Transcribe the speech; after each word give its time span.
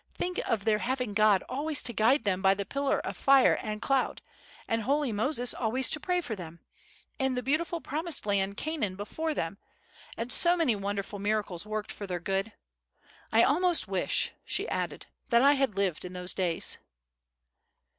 "Think 0.15 0.39
of 0.49 0.65
their 0.65 0.79
having 0.79 1.13
God 1.13 1.43
always 1.47 1.83
to 1.83 1.93
guide 1.93 2.23
them 2.23 2.41
by 2.41 2.55
the 2.55 2.65
pillar 2.65 2.97
of 3.01 3.15
fire 3.15 3.59
and 3.61 3.83
cloud, 3.83 4.23
and 4.67 4.81
holy 4.81 5.11
Moses 5.11 5.53
always 5.53 5.91
to 5.91 5.99
pray 5.99 6.21
for 6.21 6.35
them; 6.35 6.59
and 7.19 7.37
the 7.37 7.43
beautiful 7.43 7.79
promised 7.81 8.25
land 8.25 8.57
Canaan 8.57 8.95
before 8.95 9.35
them, 9.35 9.59
and 10.17 10.31
so 10.31 10.57
many 10.57 10.75
wonderful 10.75 11.19
miracles 11.19 11.67
worked 11.67 11.91
for 11.91 12.07
their 12.07 12.19
good! 12.19 12.51
I 13.31 13.43
almost 13.43 13.87
wish," 13.87 14.31
she 14.43 14.67
added, 14.69 15.05
"that 15.29 15.43
I 15.43 15.51
had 15.53 15.75
lived 15.75 16.03
in 16.03 16.13
those 16.13 16.33
days." 16.33 16.79